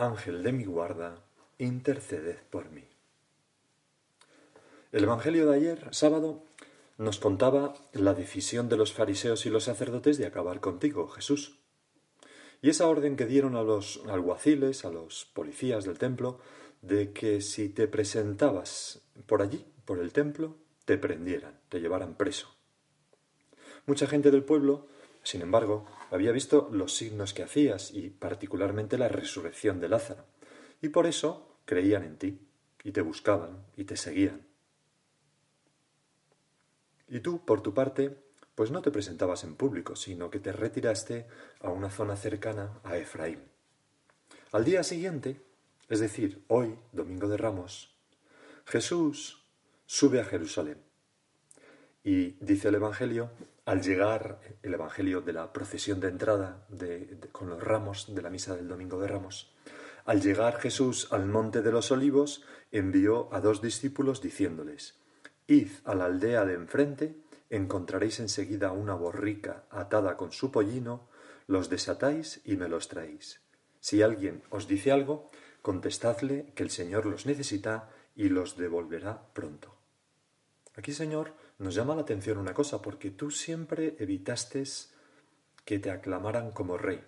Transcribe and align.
Ángel 0.00 0.44
de 0.44 0.52
mi 0.52 0.64
guarda, 0.64 1.24
interceded 1.58 2.36
por 2.50 2.70
mí. 2.70 2.84
El 4.92 5.02
Evangelio 5.02 5.50
de 5.50 5.56
ayer, 5.56 5.88
sábado, 5.90 6.44
nos 6.98 7.18
contaba 7.18 7.74
la 7.92 8.14
decisión 8.14 8.68
de 8.68 8.76
los 8.76 8.92
fariseos 8.92 9.44
y 9.44 9.50
los 9.50 9.64
sacerdotes 9.64 10.16
de 10.16 10.26
acabar 10.26 10.60
contigo, 10.60 11.08
Jesús. 11.08 11.58
Y 12.62 12.70
esa 12.70 12.86
orden 12.86 13.16
que 13.16 13.26
dieron 13.26 13.56
a 13.56 13.64
los 13.64 14.00
alguaciles, 14.08 14.84
a 14.84 14.90
los 14.90 15.24
policías 15.24 15.84
del 15.84 15.98
templo, 15.98 16.38
de 16.80 17.12
que 17.12 17.40
si 17.40 17.68
te 17.68 17.88
presentabas 17.88 19.02
por 19.26 19.42
allí, 19.42 19.66
por 19.84 19.98
el 19.98 20.12
templo, 20.12 20.54
te 20.84 20.96
prendieran, 20.96 21.58
te 21.68 21.80
llevaran 21.80 22.14
preso. 22.14 22.54
Mucha 23.84 24.06
gente 24.06 24.30
del 24.30 24.44
pueblo 24.44 24.86
sin 25.28 25.42
embargo, 25.42 25.84
había 26.10 26.32
visto 26.32 26.70
los 26.72 26.96
signos 26.96 27.34
que 27.34 27.42
hacías 27.42 27.90
y 27.90 28.08
particularmente 28.08 28.96
la 28.96 29.08
resurrección 29.08 29.78
de 29.78 29.90
Lázaro, 29.90 30.24
y 30.80 30.88
por 30.88 31.06
eso 31.06 31.58
creían 31.66 32.02
en 32.02 32.16
ti, 32.16 32.40
y 32.82 32.92
te 32.92 33.02
buscaban, 33.02 33.62
y 33.76 33.84
te 33.84 33.98
seguían. 33.98 34.46
Y 37.08 37.20
tú, 37.20 37.44
por 37.44 37.60
tu 37.60 37.74
parte, 37.74 38.16
pues 38.54 38.70
no 38.70 38.80
te 38.80 38.90
presentabas 38.90 39.44
en 39.44 39.54
público, 39.54 39.96
sino 39.96 40.30
que 40.30 40.40
te 40.40 40.50
retiraste 40.50 41.26
a 41.60 41.68
una 41.68 41.90
zona 41.90 42.16
cercana 42.16 42.80
a 42.82 42.96
Efraín. 42.96 43.42
Al 44.52 44.64
día 44.64 44.82
siguiente, 44.82 45.42
es 45.90 46.00
decir, 46.00 46.42
hoy, 46.48 46.74
Domingo 46.92 47.28
de 47.28 47.36
Ramos, 47.36 47.94
Jesús 48.64 49.44
sube 49.84 50.20
a 50.20 50.24
Jerusalén. 50.24 50.78
Y 52.02 52.30
dice 52.42 52.68
el 52.68 52.76
Evangelio 52.76 53.30
al 53.68 53.82
llegar 53.82 54.40
el 54.62 54.72
Evangelio 54.72 55.20
de 55.20 55.34
la 55.34 55.52
procesión 55.52 56.00
de 56.00 56.08
entrada 56.08 56.66
con 57.32 57.50
los 57.50 57.62
ramos 57.62 58.14
de 58.14 58.22
la 58.22 58.30
misa 58.30 58.56
del 58.56 58.66
Domingo 58.66 58.98
de 58.98 59.08
Ramos, 59.08 59.54
al 60.06 60.22
llegar 60.22 60.58
Jesús 60.58 61.08
al 61.12 61.26
monte 61.26 61.60
de 61.60 61.70
los 61.70 61.90
olivos, 61.90 62.46
envió 62.72 63.28
a 63.30 63.42
dos 63.42 63.60
discípulos 63.60 64.22
diciéndoles, 64.22 64.94
Id 65.46 65.68
a 65.84 65.94
la 65.94 66.06
aldea 66.06 66.46
de 66.46 66.54
enfrente, 66.54 67.14
encontraréis 67.50 68.20
enseguida 68.20 68.72
una 68.72 68.94
borrica 68.94 69.64
atada 69.68 70.16
con 70.16 70.32
su 70.32 70.50
pollino, 70.50 71.06
los 71.46 71.68
desatáis 71.68 72.40
y 72.46 72.56
me 72.56 72.70
los 72.70 72.88
traéis. 72.88 73.42
Si 73.80 74.00
alguien 74.00 74.42
os 74.48 74.66
dice 74.66 74.92
algo, 74.92 75.30
contestadle 75.60 76.54
que 76.54 76.62
el 76.62 76.70
Señor 76.70 77.04
los 77.04 77.26
necesita 77.26 77.90
y 78.16 78.30
los 78.30 78.56
devolverá 78.56 79.28
pronto. 79.34 79.74
Aquí, 80.74 80.94
Señor, 80.94 81.34
nos 81.58 81.74
llama 81.74 81.96
la 81.96 82.02
atención 82.02 82.38
una 82.38 82.54
cosa, 82.54 82.80
porque 82.80 83.10
tú 83.10 83.30
siempre 83.30 83.96
evitaste 83.98 84.62
que 85.64 85.78
te 85.78 85.90
aclamaran 85.90 86.52
como 86.52 86.78
rey. 86.78 87.04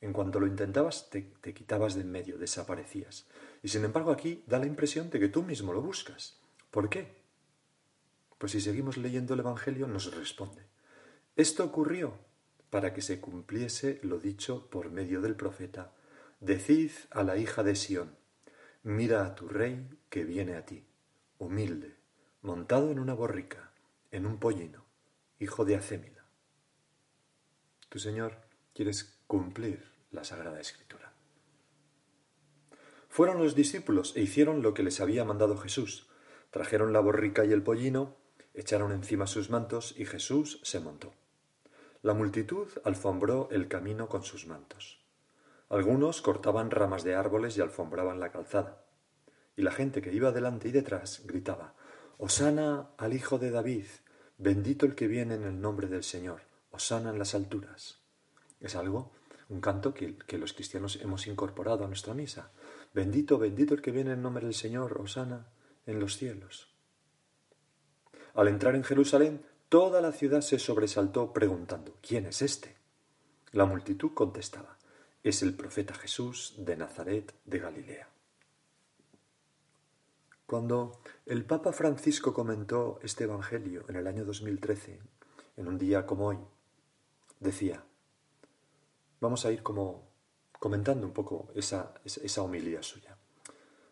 En 0.00 0.12
cuanto 0.12 0.38
lo 0.38 0.46
intentabas, 0.46 1.10
te, 1.10 1.32
quitabas 1.52 1.96
de 1.96 2.02
en 2.02 2.12
medio, 2.12 2.38
desaparecías. 2.38 3.26
Y 3.62 3.68
sin 3.68 3.84
embargo 3.84 4.12
aquí 4.12 4.44
da 4.46 4.60
la 4.60 4.66
impresión 4.66 5.10
de 5.10 5.18
que 5.18 5.28
tú 5.28 5.42
mismo 5.42 5.72
lo 5.72 5.82
buscas. 5.82 6.38
¿Por 6.70 6.88
qué? 6.88 7.18
Pues 8.38 8.52
si 8.52 8.60
seguimos 8.60 8.96
leyendo 8.96 9.34
el 9.34 9.40
Evangelio 9.40 9.88
nos 9.88 10.14
responde. 10.14 10.62
Esto 11.34 11.64
ocurrió 11.64 12.14
para 12.70 12.94
que 12.94 13.02
se 13.02 13.20
cumpliese 13.20 13.98
lo 14.04 14.20
dicho 14.20 14.70
por 14.70 14.90
medio 14.90 15.20
del 15.20 15.34
profeta. 15.34 15.92
Decid 16.38 16.92
a 17.10 17.24
la 17.24 17.36
hija 17.36 17.64
de 17.64 17.74
Sión, 17.74 18.16
mira 18.84 19.26
a 19.26 19.34
tu 19.34 19.48
rey 19.48 19.88
que 20.08 20.22
viene 20.22 20.54
a 20.54 20.64
ti, 20.64 20.86
humilde, 21.38 21.96
montado 22.42 22.92
en 22.92 23.00
una 23.00 23.14
borrica 23.14 23.67
en 24.10 24.26
un 24.26 24.38
pollino, 24.38 24.84
hijo 25.38 25.64
de 25.64 25.76
Acémila. 25.76 26.24
Tu 27.88 27.98
Señor 27.98 28.36
quieres 28.74 29.18
cumplir 29.26 29.92
la 30.10 30.24
Sagrada 30.24 30.60
Escritura. 30.60 31.12
Fueron 33.08 33.38
los 33.38 33.54
discípulos 33.54 34.14
e 34.16 34.22
hicieron 34.22 34.62
lo 34.62 34.74
que 34.74 34.82
les 34.82 35.00
había 35.00 35.24
mandado 35.24 35.56
Jesús. 35.56 36.08
Trajeron 36.50 36.92
la 36.92 37.00
borrica 37.00 37.44
y 37.44 37.52
el 37.52 37.62
pollino, 37.62 38.16
echaron 38.54 38.92
encima 38.92 39.26
sus 39.26 39.50
mantos 39.50 39.94
y 39.98 40.04
Jesús 40.06 40.60
se 40.62 40.80
montó. 40.80 41.14
La 42.02 42.14
multitud 42.14 42.68
alfombró 42.84 43.48
el 43.50 43.68
camino 43.68 44.08
con 44.08 44.22
sus 44.22 44.46
mantos. 44.46 45.04
Algunos 45.68 46.22
cortaban 46.22 46.70
ramas 46.70 47.04
de 47.04 47.14
árboles 47.14 47.56
y 47.56 47.60
alfombraban 47.60 48.20
la 48.20 48.30
calzada. 48.30 48.84
Y 49.56 49.62
la 49.62 49.72
gente 49.72 50.00
que 50.00 50.12
iba 50.12 50.30
delante 50.30 50.68
y 50.68 50.72
detrás 50.72 51.22
gritaba 51.26 51.74
Osana 52.20 52.90
al 52.96 53.14
Hijo 53.14 53.38
de 53.38 53.52
David, 53.52 53.84
bendito 54.38 54.86
el 54.86 54.96
que 54.96 55.06
viene 55.06 55.36
en 55.36 55.44
el 55.44 55.60
nombre 55.60 55.86
del 55.86 56.02
Señor, 56.02 56.40
Osana 56.72 57.10
en 57.10 57.18
las 57.20 57.36
alturas. 57.36 58.00
Es 58.58 58.74
algo, 58.74 59.12
un 59.48 59.60
canto 59.60 59.94
que, 59.94 60.16
los 60.36 60.52
cristianos 60.52 60.98
hemos 61.00 61.28
incorporado 61.28 61.84
a 61.84 61.86
nuestra 61.86 62.14
misa. 62.14 62.50
Bendito, 62.92 63.38
bendito 63.38 63.72
el 63.74 63.80
que 63.80 63.92
viene 63.92 64.10
en 64.10 64.16
el 64.16 64.22
nombre 64.22 64.44
del 64.44 64.54
Señor, 64.54 65.00
Osana 65.00 65.46
en 65.86 66.00
los 66.00 66.16
cielos. 66.16 66.66
Al 68.34 68.48
entrar 68.48 68.74
en 68.74 68.82
Jerusalén, 68.82 69.46
toda 69.68 70.00
la 70.00 70.10
ciudad 70.10 70.40
se 70.40 70.58
sobresaltó 70.58 71.32
preguntando, 71.32 71.98
¿quién 72.02 72.26
es 72.26 72.42
este? 72.42 72.74
La 73.52 73.64
multitud 73.64 74.12
contestaba, 74.12 74.76
es 75.22 75.42
el 75.44 75.54
profeta 75.54 75.94
Jesús 75.94 76.54
de 76.58 76.76
Nazaret 76.76 77.32
de 77.44 77.58
Galilea. 77.60 78.08
Cuando 80.48 81.02
el 81.26 81.44
Papa 81.44 81.74
Francisco 81.74 82.32
comentó 82.32 83.00
este 83.02 83.24
Evangelio 83.24 83.84
en 83.86 83.96
el 83.96 84.06
año 84.06 84.24
2013, 84.24 84.98
en 85.58 85.68
un 85.68 85.76
día 85.76 86.06
como 86.06 86.28
hoy, 86.28 86.38
decía, 87.38 87.84
vamos 89.20 89.44
a 89.44 89.52
ir 89.52 89.62
como 89.62 90.08
comentando 90.58 91.06
un 91.06 91.12
poco 91.12 91.50
esa, 91.54 91.92
esa 92.02 92.42
homilía 92.42 92.82
suya. 92.82 93.18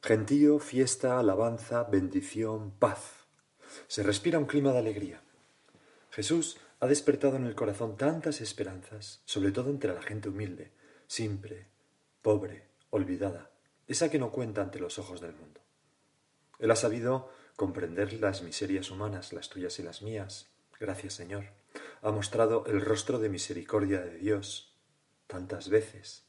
Gentío, 0.00 0.58
fiesta, 0.58 1.18
alabanza, 1.18 1.82
bendición, 1.82 2.70
paz. 2.70 3.26
Se 3.86 4.02
respira 4.02 4.38
un 4.38 4.46
clima 4.46 4.72
de 4.72 4.78
alegría. 4.78 5.20
Jesús 6.08 6.56
ha 6.80 6.86
despertado 6.86 7.36
en 7.36 7.44
el 7.44 7.54
corazón 7.54 7.98
tantas 7.98 8.40
esperanzas, 8.40 9.20
sobre 9.26 9.52
todo 9.52 9.68
entre 9.68 9.92
la 9.92 10.00
gente 10.00 10.30
humilde, 10.30 10.72
simple, 11.06 11.66
pobre, 12.22 12.70
olvidada, 12.88 13.50
esa 13.86 14.10
que 14.10 14.18
no 14.18 14.32
cuenta 14.32 14.62
ante 14.62 14.80
los 14.80 14.98
ojos 14.98 15.20
del 15.20 15.34
mundo. 15.34 15.55
Él 16.58 16.70
ha 16.70 16.76
sabido 16.76 17.30
comprender 17.56 18.12
las 18.14 18.42
miserias 18.42 18.90
humanas, 18.90 19.32
las 19.32 19.48
tuyas 19.48 19.78
y 19.78 19.82
las 19.82 20.02
mías. 20.02 20.48
Gracias, 20.78 21.14
Señor. 21.14 21.44
Ha 22.02 22.10
mostrado 22.10 22.64
el 22.66 22.80
rostro 22.80 23.18
de 23.18 23.28
misericordia 23.28 24.00
de 24.00 24.18
Dios 24.18 24.74
tantas 25.26 25.68
veces. 25.68 26.24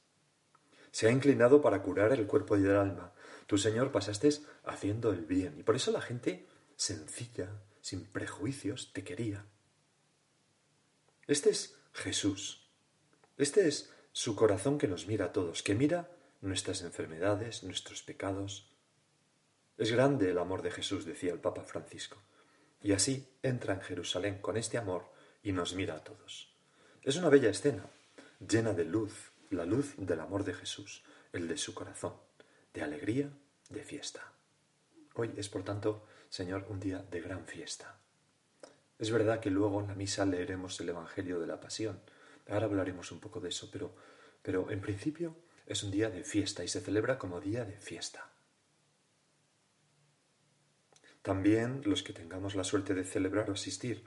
Se 0.92 1.08
ha 1.08 1.12
inclinado 1.12 1.62
para 1.62 1.84
curar 1.84 2.14
el 2.14 2.26
cuerpo 2.26 2.58
y 2.58 2.64
el 2.64 2.76
alma. 2.76 3.14
Tu 3.46 3.58
Señor 3.58 3.92
pasaste 3.92 4.30
haciendo 4.66 5.12
el 5.12 5.26
bien. 5.26 5.56
Y 5.60 5.64
por 5.64 5.76
eso 5.76 5.92
la 5.92 6.02
gente 6.02 6.48
sencilla, 6.76 7.50
sin 7.82 8.06
prejuicios, 8.06 8.92
te 8.94 9.04
quería. 9.04 9.46
Este 11.28 11.50
es 11.50 11.76
Jesús. 11.94 12.68
Este 13.38 13.68
es 13.68 13.94
su 14.12 14.36
corazón 14.36 14.78
que 14.78 14.88
nos 14.88 15.08
mira 15.08 15.26
a 15.26 15.32
todos, 15.34 15.62
que 15.62 15.76
mira 15.76 16.10
nuestras 16.42 16.82
enfermedades, 16.82 17.64
nuestros 17.64 18.02
pecados, 18.02 18.72
es 19.78 19.92
grande 19.92 20.32
el 20.32 20.40
amor 20.40 20.64
de 20.64 20.72
Jesús, 20.72 21.06
decía 21.06 21.32
el 21.32 21.40
Papa 21.40 21.64
Francisco. 21.64 22.18
Y 22.82 22.94
así 22.94 23.28
entra 23.44 23.76
en 23.76 23.82
Jerusalén 23.82 24.40
con 24.42 24.58
este 24.58 24.78
amor 24.78 25.06
y 25.44 25.52
nos 25.52 25.76
mira 25.76 25.96
a 25.96 26.04
todos. 26.04 26.52
Es 27.04 27.16
una 27.16 27.30
bella 27.30 27.50
escena, 27.50 27.86
llena 28.40 28.74
de 28.74 28.86
luz, 28.86 29.32
la 29.52 29.66
luz 29.66 29.94
del 29.98 30.20
amor 30.20 30.44
de 30.44 30.54
Jesús, 30.54 31.04
el 31.32 31.48
de 31.48 31.58
su 31.58 31.74
corazón, 31.74 32.14
de 32.74 32.82
alegría, 32.82 33.30
de 33.70 33.84
fiesta. 33.84 34.32
Hoy 35.14 35.32
es, 35.38 35.48
por 35.48 35.64
tanto, 35.64 36.06
Señor, 36.30 36.66
un 36.70 36.80
día 36.80 37.06
de 37.10 37.22
gran 37.22 37.46
fiesta. 37.46 38.00
Es 38.98 39.12
verdad 39.12 39.40
que 39.40 39.52
luego 39.52 39.80
en 39.80 39.88
la 39.88 39.96
misa 39.96 40.26
leeremos 40.26 40.80
el 40.80 40.90
Evangelio 40.90 41.40
de 41.40 41.48
la 41.48 41.60
Pasión. 41.60 42.00
Ahora 42.50 42.66
hablaremos 42.66 43.12
un 43.12 43.20
poco 43.20 43.40
de 43.40 43.50
eso, 43.50 43.70
pero, 43.72 43.94
pero 44.42 44.72
en 44.72 44.82
principio 44.82 45.36
es 45.68 45.84
un 45.84 45.92
día 45.92 46.10
de 46.10 46.24
fiesta 46.24 46.64
y 46.64 46.68
se 46.68 46.82
celebra 46.82 47.20
como 47.20 47.40
día 47.40 47.64
de 47.64 47.78
fiesta. 47.80 48.32
También 51.28 51.82
los 51.84 52.04
que 52.04 52.14
tengamos 52.14 52.56
la 52.56 52.64
suerte 52.64 52.94
de 52.94 53.04
celebrar 53.04 53.50
o 53.50 53.54
asistir 53.54 54.06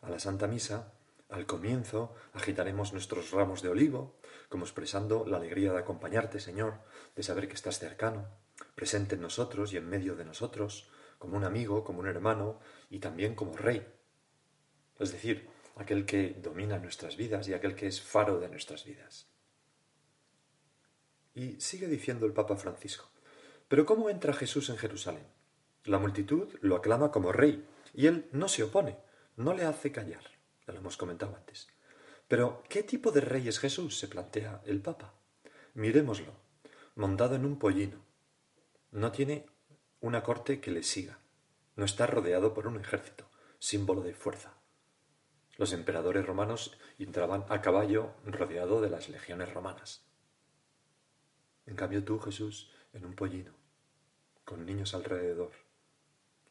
a 0.00 0.08
la 0.08 0.18
Santa 0.18 0.46
Misa, 0.46 0.94
Al 1.28 1.44
comienzo 1.44 2.14
agitaremos 2.32 2.94
nuestros 2.94 3.30
ramos 3.30 3.60
de 3.60 3.68
olivo, 3.68 4.16
como 4.48 4.64
expresando 4.64 5.26
la 5.26 5.36
alegría 5.36 5.70
de 5.70 5.80
acompañarte, 5.80 6.40
Señor, 6.40 6.80
de 7.14 7.22
saber 7.22 7.46
que 7.46 7.56
estás 7.56 7.78
cercano, 7.78 8.26
presente 8.74 9.16
en 9.16 9.20
nosotros 9.20 9.74
y 9.74 9.76
en 9.76 9.86
medio 9.86 10.16
de 10.16 10.24
nosotros, 10.24 10.88
como 11.18 11.36
un 11.36 11.44
amigo, 11.44 11.84
como 11.84 12.00
un 12.00 12.08
hermano 12.08 12.58
y 12.88 13.00
también 13.00 13.34
como 13.34 13.54
rey. 13.54 13.86
Es 14.98 15.12
decir, 15.12 15.50
aquel 15.76 16.06
que 16.06 16.38
domina 16.40 16.78
nuestras 16.78 17.18
vidas 17.18 17.48
y 17.48 17.52
aquel 17.52 17.74
que 17.74 17.86
es 17.86 18.00
faro 18.00 18.40
de 18.40 18.48
nuestras 18.48 18.86
vidas. 18.86 19.28
Y 21.34 21.60
sigue 21.60 21.86
diciendo 21.86 22.24
el 22.24 22.32
Papa 22.32 22.56
Francisco, 22.56 23.10
pero 23.68 23.84
¿cómo 23.84 24.08
entra 24.08 24.32
Jesús 24.32 24.70
en 24.70 24.78
Jerusalén? 24.78 25.41
La 25.84 25.98
multitud 25.98 26.48
lo 26.60 26.76
aclama 26.76 27.10
como 27.10 27.32
rey 27.32 27.66
y 27.92 28.06
él 28.06 28.28
no 28.32 28.48
se 28.48 28.62
opone, 28.62 28.98
no 29.36 29.52
le 29.52 29.64
hace 29.64 29.90
callar. 29.90 30.22
Ya 30.66 30.72
lo 30.72 30.78
hemos 30.78 30.96
comentado 30.96 31.34
antes. 31.36 31.68
Pero, 32.28 32.62
¿qué 32.68 32.82
tipo 32.82 33.10
de 33.10 33.20
rey 33.20 33.48
es 33.48 33.58
Jesús? 33.58 33.98
se 33.98 34.08
plantea 34.08 34.62
el 34.64 34.80
Papa. 34.80 35.12
Miremoslo, 35.74 36.32
montado 36.94 37.34
en 37.34 37.44
un 37.44 37.58
pollino. 37.58 37.98
No 38.92 39.10
tiene 39.10 39.46
una 40.00 40.22
corte 40.22 40.60
que 40.60 40.70
le 40.70 40.82
siga. 40.82 41.18
No 41.74 41.84
está 41.84 42.06
rodeado 42.06 42.54
por 42.54 42.66
un 42.66 42.78
ejército, 42.78 43.28
símbolo 43.58 44.02
de 44.02 44.14
fuerza. 44.14 44.54
Los 45.56 45.72
emperadores 45.72 46.24
romanos 46.24 46.78
entraban 46.98 47.44
a 47.48 47.60
caballo 47.60 48.14
rodeado 48.24 48.80
de 48.80 48.90
las 48.90 49.08
legiones 49.08 49.52
romanas. 49.52 50.04
En 51.66 51.76
cambio 51.76 52.04
tú, 52.04 52.18
Jesús, 52.18 52.72
en 52.92 53.04
un 53.04 53.14
pollino, 53.14 53.52
con 54.44 54.64
niños 54.66 54.94
alrededor, 54.94 55.52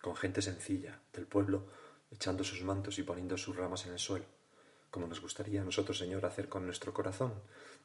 con 0.02 0.16
gente 0.16 0.42
sencilla 0.42 1.00
del 1.14 1.28
pueblo, 1.28 1.68
echando 2.12 2.44
sus 2.44 2.64
mantos 2.64 3.00
y 3.00 3.04
poniendo 3.04 3.38
sus 3.38 3.56
ramas 3.56 3.86
en 3.86 3.94
el 3.94 4.00
suelo, 4.00 4.26
como 4.90 5.08
nos 5.08 5.22
gustaría 5.22 5.62
a 5.62 5.64
nosotros, 5.64 5.98
Señor, 5.98 6.26
hacer 6.26 6.50
con 6.50 6.66
nuestro 6.66 6.94
corazón 6.94 7.34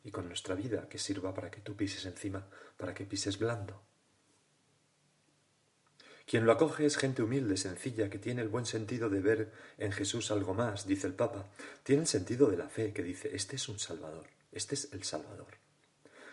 y 0.02 0.10
con 0.10 0.26
nuestra 0.26 0.54
vida, 0.54 0.88
que 0.88 0.98
sirva 0.98 1.32
para 1.34 1.50
que 1.50 1.60
tú 1.60 1.76
pises 1.76 2.04
encima, 2.06 2.46
para 2.76 2.94
que 2.94 3.04
pises 3.04 3.38
blando. 3.38 3.80
Quien 6.26 6.44
lo 6.44 6.50
acoge 6.50 6.84
es 6.84 6.96
gente 6.96 7.22
humilde, 7.22 7.56
sencilla, 7.56 8.10
que 8.10 8.18
tiene 8.18 8.42
el 8.42 8.48
buen 8.48 8.66
sentido 8.66 9.08
de 9.08 9.20
ver 9.20 9.52
en 9.78 9.92
Jesús 9.92 10.32
algo 10.32 10.54
más, 10.54 10.84
dice 10.84 11.06
el 11.06 11.14
Papa. 11.14 11.46
Tiene 11.84 12.02
el 12.02 12.08
sentido 12.08 12.50
de 12.50 12.56
la 12.56 12.68
fe, 12.68 12.92
que 12.92 13.04
dice, 13.04 13.30
este 13.36 13.54
es 13.54 13.68
un 13.68 13.78
Salvador, 13.78 14.26
este 14.50 14.74
es 14.74 14.92
el 14.92 15.04
Salvador. 15.04 15.58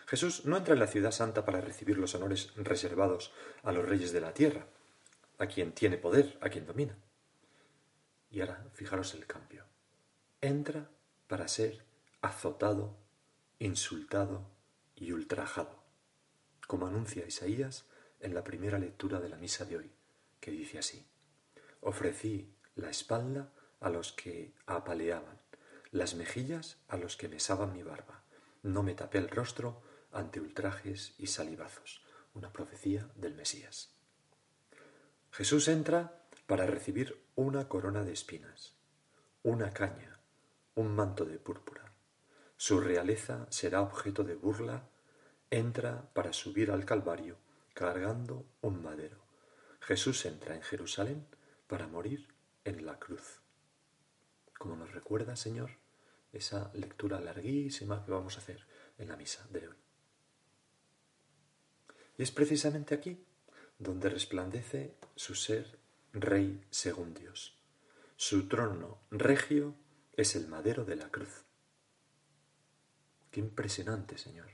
Jesús 0.06 0.44
no 0.46 0.56
entra 0.56 0.74
en 0.74 0.80
la 0.80 0.88
ciudad 0.88 1.12
santa 1.12 1.44
para 1.44 1.60
recibir 1.60 1.96
los 1.96 2.16
honores 2.16 2.50
reservados 2.56 3.32
a 3.62 3.70
los 3.70 3.88
reyes 3.88 4.12
de 4.12 4.20
la 4.20 4.34
tierra, 4.34 4.66
a 5.38 5.46
quien 5.46 5.72
tiene 5.72 5.96
poder, 5.96 6.38
a 6.40 6.48
quien 6.48 6.66
domina. 6.66 6.96
Y 8.30 8.40
ahora, 8.40 8.66
fijaros 8.72 9.14
el 9.14 9.26
cambio. 9.26 9.64
Entra 10.40 10.90
para 11.26 11.48
ser 11.48 11.84
azotado, 12.20 12.96
insultado 13.58 14.46
y 14.96 15.12
ultrajado, 15.12 15.82
como 16.66 16.86
anuncia 16.86 17.26
Isaías 17.26 17.86
en 18.20 18.34
la 18.34 18.44
primera 18.44 18.78
lectura 18.78 19.20
de 19.20 19.28
la 19.28 19.36
misa 19.36 19.64
de 19.64 19.76
hoy, 19.76 19.90
que 20.40 20.50
dice 20.50 20.78
así, 20.78 21.06
ofrecí 21.80 22.54
la 22.76 22.90
espalda 22.90 23.52
a 23.80 23.90
los 23.90 24.12
que 24.12 24.54
apaleaban, 24.66 25.38
las 25.90 26.14
mejillas 26.14 26.78
a 26.88 26.96
los 26.96 27.16
que 27.16 27.28
besaban 27.28 27.72
mi 27.72 27.82
barba, 27.82 28.24
no 28.62 28.82
me 28.82 28.94
tapé 28.94 29.18
el 29.18 29.28
rostro 29.28 29.82
ante 30.10 30.40
ultrajes 30.40 31.14
y 31.18 31.26
salivazos, 31.26 32.04
una 32.34 32.52
profecía 32.52 33.10
del 33.14 33.34
Mesías. 33.34 33.93
Jesús 35.34 35.66
entra 35.66 36.28
para 36.46 36.64
recibir 36.64 37.20
una 37.34 37.66
corona 37.66 38.04
de 38.04 38.12
espinas, 38.12 38.76
una 39.42 39.72
caña, 39.72 40.20
un 40.76 40.94
manto 40.94 41.24
de 41.24 41.40
púrpura. 41.40 41.92
Su 42.56 42.78
realeza 42.78 43.48
será 43.50 43.82
objeto 43.82 44.22
de 44.22 44.36
burla, 44.36 44.88
entra 45.50 46.08
para 46.14 46.32
subir 46.32 46.70
al 46.70 46.84
Calvario 46.84 47.36
cargando 47.74 48.46
un 48.60 48.80
madero. 48.80 49.24
Jesús 49.80 50.24
entra 50.24 50.54
en 50.54 50.62
Jerusalén 50.62 51.26
para 51.66 51.88
morir 51.88 52.28
en 52.62 52.86
la 52.86 53.00
cruz. 53.00 53.40
Como 54.56 54.76
nos 54.76 54.92
recuerda, 54.92 55.34
Señor, 55.34 55.70
esa 56.32 56.70
lectura 56.74 57.18
larguísima 57.18 58.04
que 58.04 58.12
vamos 58.12 58.36
a 58.36 58.38
hacer 58.38 58.64
en 58.98 59.08
la 59.08 59.16
misa 59.16 59.44
de 59.50 59.66
hoy. 59.66 59.76
Y 62.18 62.22
es 62.22 62.30
precisamente 62.30 62.94
aquí 62.94 63.23
donde 63.78 64.08
resplandece 64.08 64.96
su 65.16 65.34
ser 65.34 65.78
rey 66.12 66.64
según 66.70 67.14
Dios. 67.14 67.58
Su 68.16 68.48
trono 68.48 69.00
regio 69.10 69.74
es 70.16 70.36
el 70.36 70.46
madero 70.46 70.84
de 70.84 70.96
la 70.96 71.10
cruz. 71.10 71.44
Qué 73.30 73.40
impresionante, 73.40 74.16
Señor. 74.16 74.48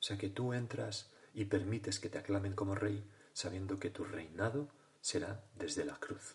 O 0.00 0.02
sea 0.02 0.18
que 0.18 0.28
tú 0.28 0.52
entras 0.52 1.10
y 1.32 1.44
permites 1.44 2.00
que 2.00 2.08
te 2.08 2.18
aclamen 2.18 2.54
como 2.54 2.74
rey, 2.74 3.04
sabiendo 3.32 3.78
que 3.78 3.90
tu 3.90 4.04
reinado 4.04 4.68
será 5.00 5.44
desde 5.54 5.84
la 5.84 5.98
cruz. 6.00 6.34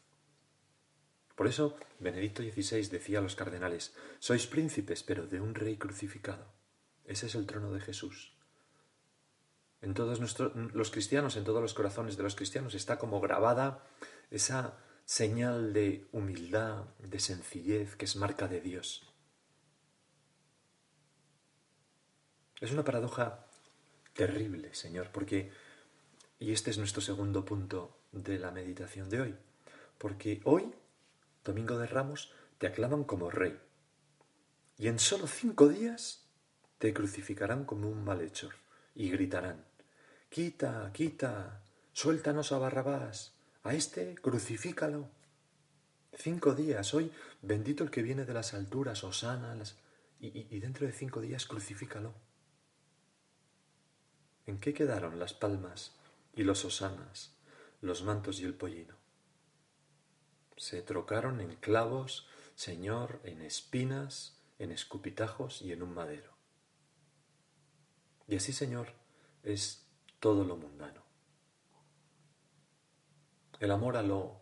Por 1.36 1.48
eso 1.48 1.76
Benedicto 2.00 2.44
XVI 2.44 2.88
decía 2.88 3.20
a 3.20 3.22
los 3.22 3.36
cardenales, 3.36 3.96
sois 4.20 4.48
príncipes, 4.48 5.04
pero 5.04 5.28
de 5.28 5.42
un 5.42 5.56
rey 5.56 5.76
crucificado. 5.76 6.46
Ese 7.04 7.26
es 7.26 7.36
el 7.36 7.46
trono 7.46 7.72
de 7.72 7.82
Jesús. 7.82 8.31
En 9.82 9.94
todos 9.94 10.20
nuestros, 10.20 10.56
los 10.56 10.92
cristianos, 10.92 11.36
en 11.38 11.44
todos 11.44 11.62
los 11.62 11.74
corazones 11.74 12.16
de 12.18 12.24
los 12.24 12.36
cristianos, 12.36 12.76
está 12.76 13.00
como 13.00 13.20
grabada 13.20 13.84
esa 14.30 14.78
señal 15.06 15.74
de 15.74 16.08
humildad, 16.12 16.86
de 17.00 17.20
sencillez, 17.20 17.96
que 17.96 18.06
es 18.06 18.16
marca 18.16 18.48
de 18.48 18.62
Dios. 18.62 19.12
Es 22.62 22.72
una 22.72 22.84
paradoja 22.84 23.48
terrible, 24.14 24.74
Señor, 24.76 25.10
porque, 25.12 25.52
y 26.38 26.54
este 26.54 26.70
es 26.70 26.78
nuestro 26.78 27.02
segundo 27.02 27.44
punto 27.44 27.98
de 28.12 28.38
la 28.38 28.52
meditación 28.52 29.10
de 29.10 29.22
hoy, 29.22 29.36
porque 29.98 30.42
hoy, 30.44 30.72
Domingo 31.44 31.80
de 31.80 31.88
Ramos, 31.88 32.32
te 32.60 32.68
aclaman 32.68 33.04
como 33.04 33.32
rey, 33.32 33.60
y 34.78 34.88
en 34.88 35.00
solo 35.00 35.26
cinco 35.26 35.70
días 35.70 36.28
te 36.78 36.94
crucificarán 36.94 37.66
como 37.66 37.90
un 37.90 38.04
malhechor, 38.04 38.54
y 38.94 39.10
gritarán, 39.10 39.66
quita, 40.32 40.90
quita, 40.94 41.62
suéltanos 41.92 42.54
a 42.54 42.58
Barrabás, 42.58 43.34
a 43.64 43.74
este 43.74 44.16
crucifícalo. 44.16 45.10
Cinco 46.14 46.56
días, 46.56 46.94
hoy 46.94 47.12
bendito 47.42 47.84
el 47.84 47.92
que 47.92 48.02
viene 48.02 48.24
de 48.24 48.34
las 48.34 48.54
alturas, 48.54 49.04
Osana, 49.04 49.62
y, 50.22 50.56
y 50.56 50.60
dentro 50.62 50.88
de 50.88 50.94
cinco 50.94 51.20
días 51.20 51.46
crucifícalo. 51.46 52.14
¿En 54.46 54.60
qué 54.62 54.74
quedaron 54.74 55.20
las 55.20 55.34
palmas 55.34 55.98
y 56.34 56.44
los 56.44 56.64
osanas, 56.64 57.36
los 57.82 58.04
mantos 58.04 58.40
y 58.40 58.46
el 58.46 58.54
pollino? 58.54 58.96
Se 60.56 60.82
trocaron 60.82 61.42
en 61.42 61.58
clavos, 61.58 62.30
Señor, 62.56 63.20
en 63.26 63.42
espinas, 63.42 64.40
en 64.60 64.72
escupitajos 64.72 65.62
y 65.62 65.74
en 65.74 65.84
un 65.84 65.94
madero. 65.94 66.32
Y 68.30 68.38
así, 68.38 68.54
Señor, 68.54 68.94
es 69.44 69.81
todo 70.22 70.46
lo 70.46 70.56
mundano. 70.56 71.04
El 73.60 73.72
amor 73.72 73.98
a 73.98 74.02
lo, 74.02 74.40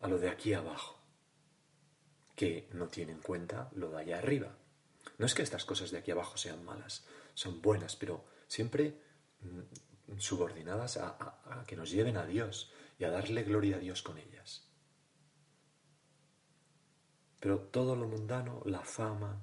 a 0.00 0.06
lo 0.06 0.18
de 0.18 0.30
aquí 0.30 0.54
abajo, 0.54 1.00
que 2.36 2.68
no 2.72 2.86
tiene 2.86 3.10
en 3.10 3.20
cuenta 3.20 3.68
lo 3.74 3.90
de 3.90 4.02
allá 4.02 4.18
arriba. 4.18 4.54
No 5.18 5.26
es 5.26 5.34
que 5.34 5.42
estas 5.42 5.64
cosas 5.64 5.90
de 5.90 5.98
aquí 5.98 6.12
abajo 6.12 6.36
sean 6.36 6.64
malas, 6.64 7.04
son 7.34 7.60
buenas, 7.60 7.96
pero 7.96 8.24
siempre 8.46 8.96
Mm, 9.42 10.18
subordinadas 10.18 10.98
a, 10.98 11.64
que 11.66 11.76
nos 11.76 11.90
lleven 11.90 12.16
a 12.16 12.26
Dios 12.26 12.72
y 12.98 13.04
a 13.04 13.10
darle 13.10 13.42
gloria 13.44 13.76
a 13.76 13.78
Dios 13.78 14.02
con 14.02 14.18
ellas. 14.18 14.68
Pero 17.40 17.58
todo 17.58 17.96
lo 17.96 18.06
mundano, 18.06 18.62
la 18.64 18.82
fama, 18.82 19.42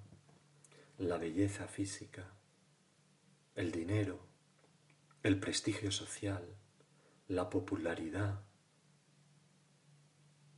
la 0.97 1.17
belleza 1.17 1.67
física, 1.67 2.31
el 3.55 3.71
dinero, 3.71 4.19
el 5.29 5.39
prestigio 5.39 5.91
social, 5.91 6.43
la 7.27 7.49
popularidad. 7.49 8.41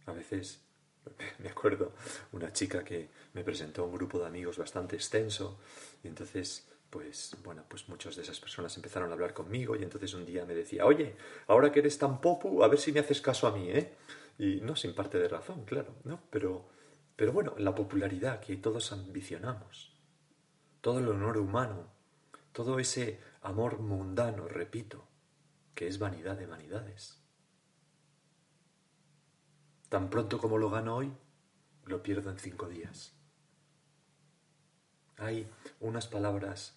A 0.05 0.13
veces 0.13 0.65
me 1.39 1.49
acuerdo 1.49 1.93
una 2.31 2.51
chica 2.53 2.83
que 2.83 3.09
me 3.33 3.43
presentó 3.43 3.83
a 3.83 3.85
un 3.85 3.93
grupo 3.93 4.19
de 4.19 4.27
amigos 4.27 4.57
bastante 4.57 4.95
extenso 4.95 5.59
y 6.03 6.07
entonces 6.07 6.67
pues 6.89 7.37
bueno, 7.43 7.63
pues 7.69 7.87
muchas 7.87 8.15
de 8.17 8.21
esas 8.21 8.39
personas 8.39 8.75
empezaron 8.75 9.09
a 9.09 9.13
hablar 9.13 9.33
conmigo 9.33 9.77
y 9.77 9.83
entonces 9.83 10.13
un 10.13 10.25
día 10.25 10.45
me 10.45 10.53
decía, 10.53 10.85
oye, 10.85 11.15
ahora 11.47 11.71
que 11.71 11.79
eres 11.79 11.97
tan 11.97 12.19
popu, 12.19 12.63
a 12.63 12.67
ver 12.67 12.79
si 12.79 12.91
me 12.91 12.99
haces 12.99 13.21
caso 13.21 13.47
a 13.47 13.51
mí, 13.51 13.69
¿eh? 13.69 13.95
Y 14.37 14.59
no 14.59 14.75
sin 14.75 14.93
parte 14.93 15.17
de 15.17 15.29
razón, 15.29 15.63
claro, 15.63 15.95
¿no? 16.03 16.19
Pero, 16.29 16.67
pero 17.15 17.31
bueno, 17.31 17.55
la 17.57 17.73
popularidad 17.73 18.41
que 18.41 18.57
todos 18.57 18.91
ambicionamos, 18.91 19.95
todo 20.81 20.99
el 20.99 21.07
honor 21.07 21.37
humano, 21.37 21.87
todo 22.51 22.77
ese 22.77 23.21
amor 23.41 23.79
mundano, 23.79 24.48
repito, 24.48 25.07
que 25.75 25.88
es 25.88 26.00
vanidad 26.00 26.38
de 26.38 26.45
vanidades. 26.45 27.19
Tan 29.89 30.10
pronto 30.10 30.39
como 30.39 30.57
lo 30.57 30.69
gano 30.69 30.95
hoy, 30.95 31.12
lo 31.86 32.01
pierdo 32.01 32.29
en 32.29 32.39
cinco 32.39 32.69
días. 32.69 33.13
hay 35.17 35.48
unas 35.79 36.07
palabras 36.07 36.75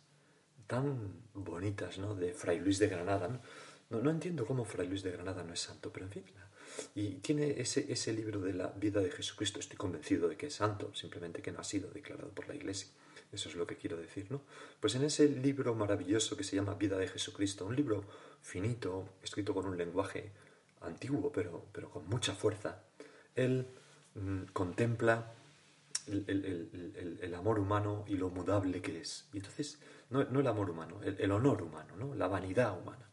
tan 0.67 1.23
bonitas, 1.33 1.99
¿no? 1.99 2.15
De 2.15 2.35
Fray 2.35 2.61
Luis 2.61 2.79
de 2.79 2.89
Granada, 2.89 3.41
¿no? 3.91 4.11
Entiendo 4.11 4.47
cómo 4.47 4.65
Fray 4.65 4.89
Luis 4.89 5.03
de 5.03 5.13
Granada 5.13 5.45
no 5.45 5.55
es 5.55 5.61
santo, 5.61 5.93
pero 5.93 6.07
en 6.07 6.13
fin. 6.13 6.25
Y 6.95 7.17
tiene 7.17 7.61
ese, 7.61 7.91
ese 7.93 8.13
libro 8.13 8.41
de 8.41 8.53
la 8.53 8.69
vida 8.69 9.01
de 9.01 9.11
Jesucristo, 9.11 9.61
estoy 9.61 9.77
convencido 9.77 10.29
de 10.29 10.37
que 10.37 10.47
es 10.47 10.55
santo, 10.55 10.95
simplemente 10.95 11.41
que 11.41 11.53
no 11.53 11.61
ha 11.61 11.65
sido 11.65 11.91
declarado 11.91 12.31
por 12.31 12.49
la 12.49 12.55
Iglesia. 12.55 12.89
Eso 13.35 13.49
es 13.49 13.57
lo 13.57 13.67
que 13.67 13.77
quiero 13.77 13.97
decir, 13.97 14.31
¿no? 14.31 14.43
Pues 14.81 14.95
en 14.95 15.03
ese 15.03 15.29
libro 15.29 15.75
maravilloso 15.75 16.37
que 16.37 16.45
se 16.45 16.57
llama 16.57 16.75
Vida 16.75 16.97
de 16.97 17.09
Jesucristo, 17.09 17.67
un 17.67 17.75
libro 17.75 18.05
finito, 18.41 19.09
escrito 19.23 19.53
con 19.53 19.67
un 19.67 19.77
lenguaje 19.77 20.31
antiguo, 20.81 21.33
pero, 21.33 21.67
pero 21.73 21.91
con 21.91 22.07
mucha 22.07 22.35
fuerza, 22.35 22.85
él 23.35 23.67
mm, 24.15 24.45
contempla 24.53 25.33
el, 26.07 27.35
amor 27.37 27.59
humano 27.59 28.05
y 28.07 28.17
lo 28.17 28.31
mudable 28.31 28.81
que 28.83 29.01
es. 29.01 29.29
Y 29.33 29.39
entonces, 29.39 29.79
no, 30.11 30.21
el 30.21 30.47
amor 30.47 30.71
humano, 30.71 31.01
el, 31.03 31.31
honor 31.33 31.63
humano, 31.63 31.97
¿no? 31.97 32.15
la 32.15 32.29
vanidad 32.29 32.79
humana. 32.79 33.11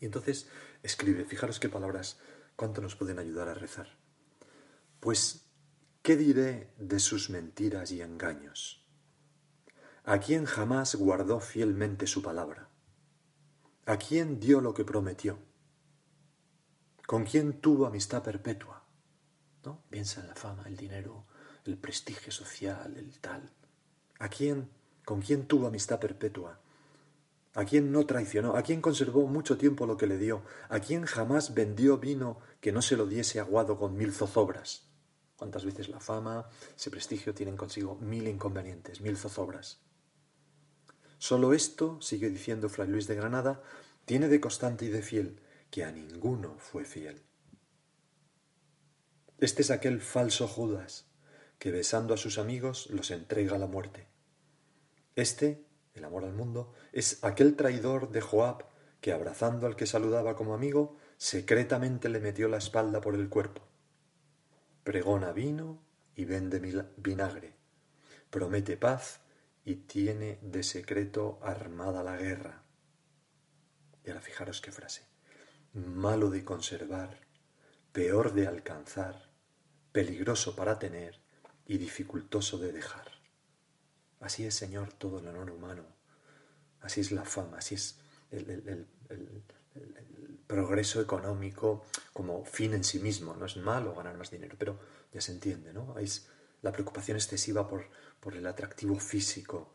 Y 0.00 0.06
entonces 0.06 0.48
escribe, 0.82 1.24
fijaros 1.24 1.60
qué 1.60 1.68
palabras, 1.68 2.18
cuánto 2.56 2.80
nos 2.80 2.96
pueden 2.96 3.18
ayudar 3.18 3.48
a 3.48 3.54
rezar. 3.54 3.88
Pues, 4.98 5.46
¿qué 6.02 6.16
diré 6.16 6.72
de 6.78 6.98
sus 6.98 7.30
mentiras 7.30 7.92
y 7.92 8.00
engaños? 8.00 8.79
¿A 10.10 10.18
quién 10.18 10.44
jamás 10.44 10.96
guardó 10.96 11.38
fielmente 11.38 12.08
su 12.08 12.20
palabra? 12.20 12.68
¿A 13.86 13.96
quién 13.96 14.40
dio 14.40 14.60
lo 14.60 14.74
que 14.74 14.84
prometió? 14.84 15.38
¿Con 17.06 17.22
quién 17.22 17.60
tuvo 17.60 17.86
amistad 17.86 18.20
perpetua? 18.20 18.82
¿No? 19.64 19.84
Piensa 19.88 20.20
en 20.20 20.26
la 20.26 20.34
fama, 20.34 20.64
el 20.66 20.76
dinero, 20.76 21.26
el 21.64 21.78
prestigio 21.78 22.32
social, 22.32 22.96
el 22.96 23.20
tal. 23.20 23.52
¿A 24.18 24.28
quién, 24.28 24.68
con 25.04 25.20
quién 25.20 25.46
tuvo 25.46 25.68
amistad 25.68 26.00
perpetua? 26.00 26.58
¿A 27.54 27.64
quién 27.64 27.92
no 27.92 28.04
traicionó? 28.04 28.56
¿A 28.56 28.62
quién 28.62 28.80
conservó 28.80 29.28
mucho 29.28 29.58
tiempo 29.58 29.86
lo 29.86 29.96
que 29.96 30.08
le 30.08 30.18
dio? 30.18 30.42
¿A 30.70 30.80
quién 30.80 31.04
jamás 31.04 31.54
vendió 31.54 31.98
vino 31.98 32.40
que 32.60 32.72
no 32.72 32.82
se 32.82 32.96
lo 32.96 33.06
diese 33.06 33.38
aguado 33.38 33.78
con 33.78 33.96
mil 33.96 34.12
zozobras? 34.12 34.88
¿Cuántas 35.36 35.64
veces 35.64 35.88
la 35.88 36.00
fama, 36.00 36.48
ese 36.76 36.90
prestigio 36.90 37.32
tienen 37.32 37.56
consigo 37.56 37.94
mil 38.00 38.26
inconvenientes, 38.26 39.00
mil 39.00 39.16
zozobras? 39.16 39.78
Solo 41.20 41.52
esto, 41.52 42.00
sigue 42.00 42.30
diciendo 42.30 42.70
Fray 42.70 42.88
Luis 42.88 43.06
de 43.06 43.14
Granada, 43.14 43.62
tiene 44.06 44.28
de 44.28 44.40
constante 44.40 44.86
y 44.86 44.88
de 44.88 45.02
fiel 45.02 45.38
que 45.70 45.84
a 45.84 45.92
ninguno 45.92 46.56
fue 46.56 46.86
fiel. 46.86 47.20
Este 49.36 49.60
es 49.60 49.70
aquel 49.70 50.00
falso 50.00 50.48
Judas 50.48 51.04
que 51.58 51.72
besando 51.72 52.14
a 52.14 52.16
sus 52.16 52.38
amigos 52.38 52.88
los 52.88 53.10
entrega 53.10 53.56
a 53.56 53.58
la 53.58 53.66
muerte. 53.66 54.08
Este, 55.14 55.62
el 55.92 56.06
amor 56.06 56.24
al 56.24 56.32
mundo, 56.32 56.72
es 56.90 57.22
aquel 57.22 57.54
traidor 57.54 58.10
de 58.12 58.22
Joab 58.22 58.64
que 59.02 59.12
abrazando 59.12 59.66
al 59.66 59.76
que 59.76 59.84
saludaba 59.84 60.36
como 60.36 60.54
amigo, 60.54 60.96
secretamente 61.18 62.08
le 62.08 62.20
metió 62.20 62.48
la 62.48 62.56
espalda 62.56 63.02
por 63.02 63.14
el 63.14 63.28
cuerpo. 63.28 63.60
Pregona 64.84 65.32
vino 65.32 65.82
y 66.16 66.24
vende 66.24 66.86
vinagre. 66.96 67.52
Promete 68.30 68.78
paz 68.78 69.20
y 69.64 69.76
tiene 69.76 70.38
de 70.42 70.62
secreto 70.62 71.38
armada 71.42 72.02
la 72.02 72.16
guerra. 72.16 72.62
Y 74.04 74.10
ahora 74.10 74.22
fijaros 74.22 74.60
qué 74.60 74.72
frase. 74.72 75.06
Malo 75.74 76.30
de 76.30 76.44
conservar, 76.44 77.20
peor 77.92 78.32
de 78.32 78.46
alcanzar, 78.46 79.30
peligroso 79.92 80.56
para 80.56 80.78
tener 80.78 81.20
y 81.66 81.78
dificultoso 81.78 82.58
de 82.58 82.72
dejar. 82.72 83.10
Así 84.20 84.44
es, 84.44 84.54
Señor, 84.54 84.92
todo 84.92 85.20
el 85.20 85.28
honor 85.28 85.50
humano. 85.50 85.84
Así 86.80 87.00
es 87.00 87.12
la 87.12 87.24
fama, 87.24 87.58
así 87.58 87.74
es 87.74 87.98
el, 88.30 88.86
progreso 90.46 91.00
económico 91.00 91.84
como 92.12 92.44
fin 92.44 92.74
en 92.74 92.82
sí 92.82 92.98
mismo. 92.98 93.34
No 93.34 93.46
es 93.46 93.56
malo 93.56 93.94
ganar 93.94 94.16
más 94.16 94.30
dinero, 94.30 94.56
pero 94.58 94.80
ya 95.12 95.20
se 95.20 95.32
entiende, 95.32 95.72
¿no? 95.72 95.96
Es 95.98 96.28
la 96.62 96.72
preocupación 96.72 97.16
excesiva 97.16 97.68
por, 97.68 97.88
por 98.20 98.36
el 98.36 98.46
atractivo 98.46 98.96
físico, 98.96 99.72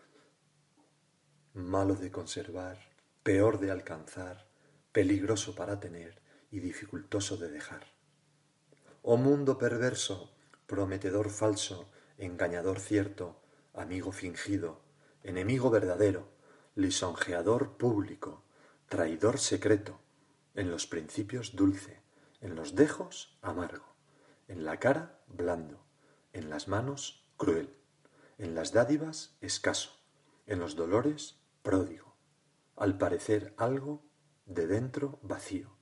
malo 1.53 1.95
de 1.95 2.11
conservar, 2.11 2.79
peor 3.23 3.59
de 3.59 3.71
alcanzar, 3.71 4.47
peligroso 4.91 5.55
para 5.55 5.79
tener 5.79 6.21
y 6.51 6.59
dificultoso 6.59 7.37
de 7.37 7.49
dejar. 7.49 7.85
Oh 9.01 9.17
mundo 9.17 9.57
perverso, 9.57 10.33
prometedor 10.67 11.29
falso, 11.29 11.89
engañador 12.17 12.79
cierto, 12.79 13.41
amigo 13.73 14.11
fingido, 14.11 14.81
enemigo 15.23 15.69
verdadero, 15.69 16.29
lisonjeador 16.75 17.77
público, 17.77 18.43
traidor 18.87 19.39
secreto, 19.39 19.99
en 20.53 20.71
los 20.71 20.87
principios 20.87 21.55
dulce, 21.55 22.01
en 22.41 22.55
los 22.55 22.75
dejos 22.75 23.37
amargo, 23.41 23.95
en 24.47 24.65
la 24.65 24.79
cara 24.79 25.19
blando, 25.27 25.83
en 26.31 26.49
las 26.49 26.67
manos 26.67 27.25
cruel, 27.37 27.75
en 28.37 28.55
las 28.55 28.73
dádivas 28.73 29.37
escaso, 29.41 29.91
en 30.45 30.59
los 30.59 30.75
dolores 30.75 31.39
pródigo, 31.63 32.17
al 32.75 32.97
parecer 32.97 33.53
algo 33.57 34.05
de 34.45 34.67
dentro 34.67 35.19
vacío, 35.21 35.75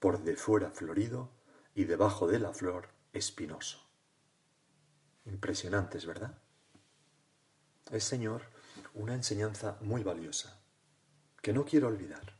por 0.00 0.22
de 0.22 0.36
fuera 0.36 0.70
florido 0.70 1.30
y 1.74 1.84
debajo 1.84 2.26
de 2.26 2.38
la 2.38 2.52
flor 2.52 2.88
espinoso. 3.12 3.88
Impresionantes, 5.24 6.06
¿verdad? 6.06 6.42
Es, 7.90 8.04
Señor, 8.04 8.42
una 8.94 9.14
enseñanza 9.14 9.78
muy 9.80 10.02
valiosa, 10.02 10.60
que 11.40 11.52
no 11.52 11.64
quiero 11.64 11.88
olvidar. 11.88 12.36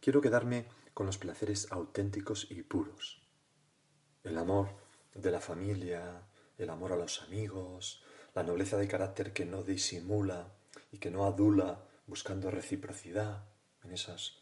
Quiero 0.00 0.20
quedarme 0.20 0.68
con 0.94 1.06
los 1.06 1.18
placeres 1.18 1.70
auténticos 1.70 2.50
y 2.50 2.62
puros. 2.62 3.22
El 4.24 4.38
amor 4.38 4.70
de 5.14 5.30
la 5.30 5.40
familia, 5.40 6.26
el 6.58 6.70
amor 6.70 6.92
a 6.92 6.96
los 6.96 7.22
amigos, 7.22 8.02
la 8.36 8.42
nobleza 8.42 8.76
de 8.76 8.86
carácter 8.86 9.32
que 9.32 9.46
no 9.46 9.62
disimula 9.62 10.52
y 10.92 10.98
que 10.98 11.10
no 11.10 11.24
adula 11.24 11.80
buscando 12.06 12.50
reciprocidad 12.50 13.44
en 13.82 13.92
esas 13.92 14.34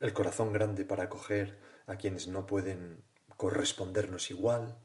el 0.00 0.12
corazón 0.12 0.52
grande 0.52 0.84
para 0.84 1.04
acoger 1.04 1.58
a 1.86 1.96
quienes 1.96 2.26
no 2.26 2.46
pueden 2.46 3.04
correspondernos 3.36 4.30
igual, 4.32 4.76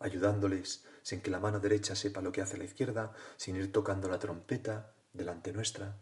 ayudándoles 0.00 0.84
sin 1.02 1.20
que 1.20 1.30
la 1.30 1.38
mano 1.38 1.60
derecha 1.60 1.94
sepa 1.94 2.20
lo 2.20 2.32
que 2.32 2.42
hace 2.42 2.58
la 2.58 2.64
izquierda, 2.64 3.12
sin 3.36 3.56
ir 3.56 3.72
tocando 3.72 4.08
la 4.08 4.18
trompeta 4.18 4.94
delante 5.12 5.52
nuestra. 5.52 5.96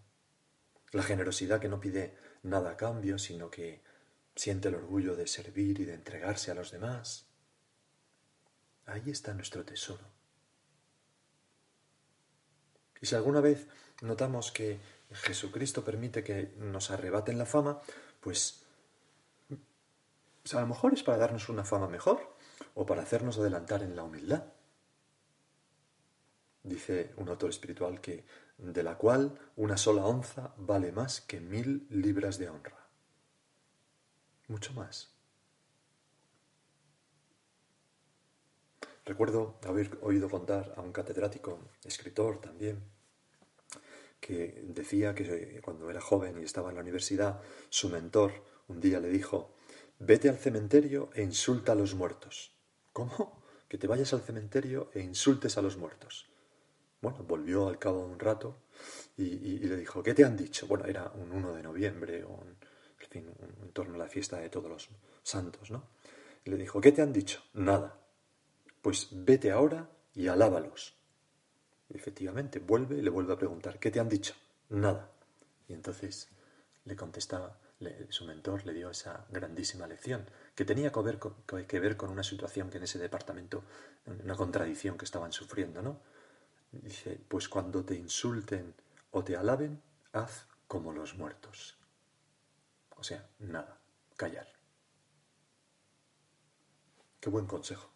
La 0.93 1.03
generosidad 1.03 1.61
que 1.61 1.69
no 1.69 1.81
pide 1.81 2.17
nada 2.43 2.71
a 2.71 2.77
cambio, 2.77 3.19
sino 3.19 3.51
que 3.51 3.83
siente 4.35 4.69
el 4.69 4.75
orgullo 4.75 5.17
de 5.17 5.27
servir 5.27 5.81
y 5.81 5.85
de 5.85 5.95
entregarse 5.95 6.51
a 6.51 6.55
los 6.55 6.71
demás. 6.71 7.30
Ahí 8.91 9.11
está 9.11 9.33
nuestro 9.35 9.65
tesoro. 9.65 10.03
Y 13.01 13.07
si 13.07 13.15
alguna 13.15 13.41
vez 13.41 13.69
notamos 14.03 14.51
que 14.51 14.81
Jesucristo 15.13 15.85
permite 15.85 16.25
que 16.25 16.55
nos 16.59 16.91
arrebaten 16.91 17.39
la 17.39 17.47
fama, 17.47 17.81
pues 18.21 18.65
a 20.53 20.61
lo 20.61 20.67
mejor 20.67 20.93
es 20.93 21.05
para 21.05 21.19
darnos 21.19 21.49
una 21.49 21.65
fama 21.65 21.87
mejor 21.87 22.37
o 22.75 22.85
para 22.85 23.03
hacernos 23.03 23.39
adelantar 23.39 23.85
en 23.85 23.95
la 23.95 24.03
humildad. 24.03 24.45
Dice 26.65 27.15
un 27.17 27.29
autor 27.29 27.51
espiritual 27.51 28.01
que 28.01 28.25
de 28.59 28.83
la 28.83 28.99
cual 28.99 29.39
una 29.57 29.77
sola 29.77 30.05
onza 30.05 30.53
vale 30.59 30.91
más 30.91 31.21
que 31.21 31.41
mil 31.41 31.87
libras 31.91 32.39
de 32.39 32.49
honra. 32.49 32.89
Mucho 34.49 34.73
más. 34.75 35.20
Recuerdo 39.11 39.59
haber 39.67 39.99
oído 40.03 40.31
contar 40.31 40.73
a 40.77 40.83
un 40.83 40.93
catedrático, 40.93 41.59
escritor 41.83 42.41
también, 42.41 42.81
que 44.21 44.63
decía 44.69 45.17
que 45.17 45.61
cuando 45.65 45.91
era 45.91 46.01
joven 46.01 46.39
y 46.39 46.45
estaba 46.45 46.69
en 46.69 46.77
la 46.77 46.83
universidad, 46.83 47.41
su 47.71 47.89
mentor 47.89 48.31
un 48.69 48.81
día 48.81 49.01
le 49.01 49.09
dijo, 49.09 49.57
vete 49.99 50.29
al 50.29 50.37
cementerio 50.37 51.11
e 51.13 51.25
insulta 51.25 51.73
a 51.73 51.75
los 51.75 51.97
muertos. 51.97 52.55
¿Cómo? 52.93 53.43
Que 53.69 53.79
te 53.79 53.89
vayas 53.89 54.13
al 54.13 54.21
cementerio 54.21 54.93
e 54.95 55.01
insultes 55.01 55.59
a 55.59 55.63
los 55.63 55.77
muertos. 55.77 56.31
Bueno, 57.03 57.25
volvió 57.25 57.67
al 57.67 57.81
cabo 57.81 58.07
de 58.07 58.13
un 58.13 58.21
rato 58.21 58.63
y, 59.17 59.59
le 59.59 59.77
dijo, 59.77 60.05
¿qué 60.05 60.15
te 60.15 60.25
han 60.25 60.37
dicho? 60.37 60.69
Bueno, 60.69 60.85
era 60.85 61.11
un 61.17 61.33
1 61.33 61.53
de 61.57 61.65
noviembre, 61.65 62.19
en 62.21 63.09
fin, 63.09 63.27
en 63.61 63.73
torno 63.73 63.97
a 63.97 63.99
la 63.99 64.07
fiesta 64.07 64.39
de 64.39 64.51
todos 64.51 64.71
los 64.71 64.89
santos, 65.25 65.73
¿no? 65.73 65.89
Y 66.45 66.51
le 66.51 66.57
dijo, 66.59 66.81
¿qué 66.81 66.93
te 66.93 67.03
han 67.03 67.13
dicho? 67.13 67.43
Nada. 67.55 68.01
Pues 68.83 69.09
vete 69.13 69.51
ahora 69.51 69.91
y 70.15 70.29
alábalos. 70.29 70.97
Y 71.89 71.97
efectivamente, 71.97 72.59
vuelve 72.59 72.99
y 72.99 73.03
le 73.03 73.11
vuelve 73.11 73.33
a 73.33 73.39
preguntar, 73.39 73.79
¿qué 73.79 73.91
te 73.91 74.01
han 74.01 74.09
dicho? 74.09 74.35
Nada. 74.69 75.11
Y 75.69 75.75
entonces 75.75 76.29
le 76.85 76.97
contestaba, 76.97 77.59
su 78.09 78.25
mentor 78.25 78.65
le 78.67 78.75
dio 78.75 78.91
esa 78.91 79.27
grandísima 79.31 79.87
lección. 79.87 80.27
que 80.55 80.65
tenía 80.65 80.93
que 80.93 81.67
que 81.67 81.81
ver 81.81 81.97
con 81.97 82.11
una 82.11 82.23
situación 82.23 82.71
que 82.71 82.79
en 82.79 82.85
ese 82.85 82.99
departamento, 82.99 83.65
una 84.07 84.37
contradicción 84.37 84.99
que 84.99 85.05
estaban 85.05 85.33
sufriendo, 85.33 85.81
¿no? 85.83 86.01
Dice, 86.73 87.19
pues 87.29 87.49
cuando 87.49 87.85
te 87.85 87.95
insulten 87.95 88.75
o 89.11 89.25
te 89.25 89.37
alaben, 89.37 89.83
haz 90.13 90.47
como 90.69 90.93
los 90.93 91.15
muertos. 91.17 91.77
O 92.97 93.03
sea, 93.03 93.29
nada, 93.39 93.81
callar. 94.17 94.47
Qué 97.19 97.31
buen 97.31 97.47
consejo. 97.47 97.91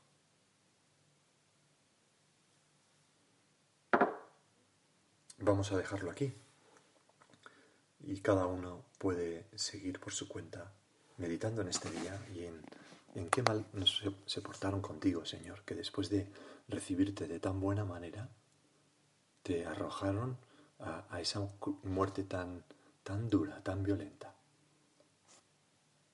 Vamos 5.47 5.73
a 5.73 5.77
dejarlo 5.77 6.11
aquí 6.11 6.33
y 8.01 8.21
cada 8.21 8.47
uno 8.47 8.83
puede 8.97 9.45
seguir 9.57 10.01
por 10.01 10.15
su 10.15 10.27
cuenta 10.27 10.73
meditando 11.19 11.61
en 11.61 11.69
este 11.69 11.91
día 11.91 12.19
y 12.35 12.45
en, 12.45 12.63
en 13.15 13.29
qué 13.29 13.43
mal 13.43 13.67
se, 14.25 14.41
portaron 14.41 14.81
contigo, 14.81 15.27
Señor, 15.27 15.63
que 15.67 15.75
después 15.75 16.09
de 16.09 16.27
recibirte 16.67 17.29
de 17.29 17.41
tan 17.41 17.61
buena 17.61 17.85
manera, 17.85 18.31
te 19.43 19.67
arrojaron 19.67 20.39
a, 20.79 21.05
a 21.11 21.21
esa 21.21 21.47
muerte 21.83 22.25
tan, 22.25 22.65
tan 23.03 23.29
dura, 23.29 23.63
tan 23.63 23.83
violenta. 23.83 24.35